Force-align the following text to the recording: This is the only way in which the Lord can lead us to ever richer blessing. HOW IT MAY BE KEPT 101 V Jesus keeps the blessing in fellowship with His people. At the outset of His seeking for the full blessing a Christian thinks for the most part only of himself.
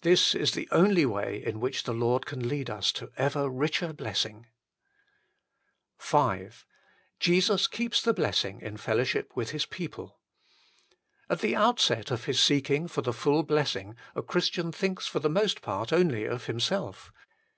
This 0.00 0.34
is 0.34 0.52
the 0.52 0.66
only 0.72 1.04
way 1.04 1.44
in 1.44 1.60
which 1.60 1.82
the 1.82 1.92
Lord 1.92 2.24
can 2.24 2.48
lead 2.48 2.70
us 2.70 2.90
to 2.92 3.12
ever 3.18 3.50
richer 3.50 3.92
blessing. 3.92 4.46
HOW 4.46 4.46
IT 4.46 4.46
MAY 4.46 5.98
BE 5.98 6.00
KEPT 6.00 6.12
101 6.14 6.48
V 6.48 6.54
Jesus 7.20 7.66
keeps 7.66 8.00
the 8.00 8.14
blessing 8.14 8.62
in 8.62 8.78
fellowship 8.78 9.36
with 9.36 9.50
His 9.50 9.66
people. 9.66 10.20
At 11.28 11.40
the 11.40 11.54
outset 11.54 12.10
of 12.10 12.24
His 12.24 12.42
seeking 12.42 12.88
for 12.88 13.02
the 13.02 13.12
full 13.12 13.42
blessing 13.42 13.94
a 14.16 14.22
Christian 14.22 14.72
thinks 14.72 15.06
for 15.06 15.18
the 15.18 15.28
most 15.28 15.60
part 15.60 15.92
only 15.92 16.24
of 16.24 16.46
himself. 16.46 17.12